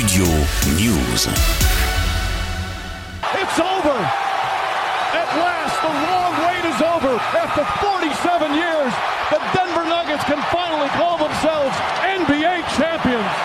Studio 0.00 0.32
News. 0.80 1.26
It's 3.36 3.58
over. 3.60 3.98
At 5.12 5.28
last, 5.36 5.76
the 5.84 5.92
long 5.92 6.32
wait 6.40 6.64
is 6.64 6.80
over. 6.80 7.20
After 7.36 7.64
47 7.84 7.99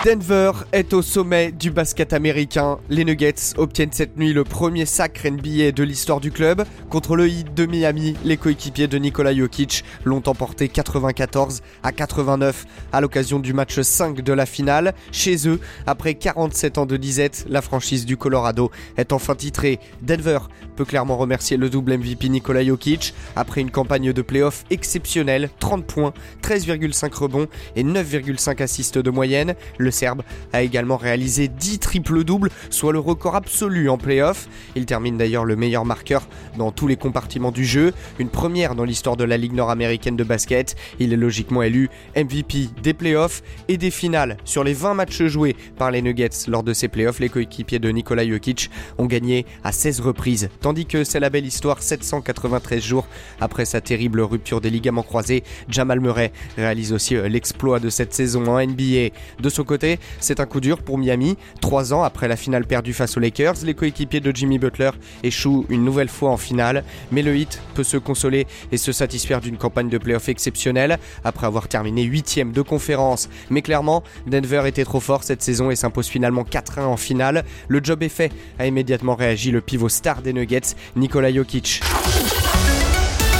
Denver 0.06 0.52
est 0.70 0.92
au 0.92 1.02
sommet 1.02 1.50
du 1.50 1.72
basket 1.72 2.12
américain. 2.12 2.78
Les 2.88 3.04
Nuggets 3.04 3.56
obtiennent 3.56 3.90
cette 3.90 4.16
nuit 4.16 4.32
le 4.32 4.44
premier 4.44 4.86
sacre 4.86 5.28
NBA 5.28 5.72
de 5.72 5.82
l'histoire 5.82 6.20
du 6.20 6.30
club. 6.30 6.64
Contre 6.90 7.16
le 7.16 7.26
Heat 7.26 7.54
de 7.54 7.66
Miami, 7.66 8.14
les 8.22 8.36
coéquipiers 8.36 8.86
de 8.86 8.98
Nikola 8.98 9.34
Jokic 9.34 9.82
l'ont 10.04 10.22
emporté 10.26 10.68
94 10.68 11.60
à 11.82 11.90
89 11.90 12.66
à 12.92 13.00
l'occasion 13.00 13.40
du 13.40 13.52
match 13.52 13.80
5 13.80 14.20
de 14.20 14.32
la 14.32 14.46
finale. 14.46 14.94
Chez 15.10 15.48
eux, 15.48 15.58
après 15.88 16.14
47 16.14 16.78
ans 16.78 16.86
de 16.86 16.96
disette, 16.96 17.44
la 17.48 17.60
franchise 17.60 18.06
du 18.06 18.16
Colorado 18.16 18.70
est 18.96 19.12
enfin 19.12 19.34
titrée. 19.34 19.80
Denver 20.02 20.38
peut 20.76 20.84
clairement 20.84 21.16
remercier 21.16 21.56
le 21.56 21.68
double 21.68 21.98
MVP 21.98 22.28
Nikola 22.28 22.64
Jokic 22.64 23.12
après 23.34 23.60
une 23.60 23.72
campagne 23.72 24.12
de 24.12 24.22
playoff 24.22 24.62
exceptionnelle, 24.70 25.50
30 25.58 25.84
points, 25.84 26.14
13,5 26.44 27.12
rebonds 27.12 27.48
et 27.74 27.82
9,5 27.82 28.62
assists 28.62 28.98
de 28.98 29.10
moyenne. 29.10 29.56
Le 29.78 29.90
Serbe 29.96 30.22
a 30.52 30.62
également 30.62 30.96
réalisé 30.96 31.48
10 31.48 31.78
triples-doubles, 31.78 32.50
soit 32.70 32.92
le 32.92 32.98
record 32.98 33.34
absolu 33.34 33.88
en 33.88 33.98
playoff. 33.98 34.48
Il 34.74 34.86
termine 34.86 35.16
d'ailleurs 35.16 35.44
le 35.44 35.56
meilleur 35.56 35.84
marqueur 35.84 36.28
dans 36.56 36.70
tous 36.70 36.86
les 36.86 36.96
compartiments 36.96 37.50
du 37.50 37.64
jeu, 37.64 37.92
une 38.18 38.28
première 38.28 38.74
dans 38.74 38.84
l'histoire 38.84 39.16
de 39.16 39.24
la 39.24 39.36
Ligue 39.36 39.54
nord-américaine 39.54 40.16
de 40.16 40.24
basket. 40.24 40.76
Il 40.98 41.12
est 41.12 41.16
logiquement 41.16 41.62
élu 41.62 41.88
MVP 42.16 42.68
des 42.82 42.94
playoffs 42.94 43.42
et 43.68 43.78
des 43.78 43.90
finales. 43.90 44.36
Sur 44.44 44.64
les 44.64 44.74
20 44.74 44.94
matchs 44.94 45.22
joués 45.24 45.56
par 45.78 45.90
les 45.90 46.02
Nuggets 46.02 46.46
lors 46.48 46.62
de 46.62 46.72
ces 46.72 46.88
playoffs, 46.88 47.20
les 47.20 47.28
coéquipiers 47.28 47.78
de 47.78 47.88
Nikola 47.88 48.26
Jokic 48.26 48.70
ont 48.98 49.06
gagné 49.06 49.46
à 49.64 49.72
16 49.72 50.00
reprises, 50.00 50.48
tandis 50.60 50.86
que 50.86 51.04
c'est 51.04 51.20
la 51.20 51.30
belle 51.30 51.46
histoire 51.46 51.82
793 51.82 52.82
jours 52.82 53.06
après 53.40 53.64
sa 53.64 53.80
terrible 53.80 54.20
rupture 54.20 54.60
des 54.60 54.70
ligaments 54.70 55.02
croisés. 55.02 55.42
Jamal 55.68 56.00
Murray 56.00 56.32
réalise 56.56 56.92
aussi 56.92 57.16
euh, 57.16 57.28
l'exploit 57.28 57.80
de 57.80 57.90
cette 57.90 58.12
saison 58.12 58.46
en 58.46 58.64
NBA. 58.64 59.10
De 59.40 59.48
son 59.48 59.64
côté, 59.64 59.85
c'est 60.20 60.40
un 60.40 60.46
coup 60.46 60.60
dur 60.60 60.82
pour 60.82 60.98
Miami. 60.98 61.36
Trois 61.60 61.92
ans 61.92 62.02
après 62.02 62.28
la 62.28 62.36
finale 62.36 62.66
perdue 62.66 62.92
face 62.92 63.16
aux 63.16 63.20
Lakers, 63.20 63.56
les 63.64 63.74
coéquipiers 63.74 64.20
de 64.20 64.34
Jimmy 64.34 64.58
Butler 64.58 64.90
échouent 65.22 65.66
une 65.68 65.84
nouvelle 65.84 66.08
fois 66.08 66.30
en 66.30 66.36
finale. 66.36 66.84
Mais 67.12 67.22
le 67.22 67.36
Heat 67.36 67.60
peut 67.74 67.84
se 67.84 67.96
consoler 67.96 68.46
et 68.72 68.76
se 68.76 68.92
satisfaire 68.92 69.40
d'une 69.40 69.56
campagne 69.56 69.88
de 69.88 69.98
playoff 69.98 70.28
exceptionnelle 70.28 70.98
après 71.24 71.46
avoir 71.46 71.68
terminé 71.68 72.02
8 72.02 72.26
de 72.52 72.62
conférence. 72.62 73.28
Mais 73.50 73.62
clairement, 73.62 74.02
Denver 74.26 74.62
était 74.66 74.84
trop 74.84 75.00
fort 75.00 75.24
cette 75.24 75.42
saison 75.42 75.70
et 75.70 75.76
s'impose 75.76 76.08
finalement 76.08 76.42
4-1 76.42 76.82
en 76.82 76.96
finale. 76.96 77.44
Le 77.68 77.80
job 77.82 78.02
est 78.02 78.08
fait, 78.08 78.32
a 78.58 78.66
immédiatement 78.66 79.14
réagi 79.14 79.50
le 79.50 79.60
pivot 79.60 79.88
star 79.88 80.22
des 80.22 80.32
Nuggets, 80.32 80.74
Nikola 80.96 81.32
Jokic. 81.32 81.80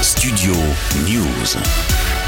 Studio 0.03 0.55
News. 1.09 2.26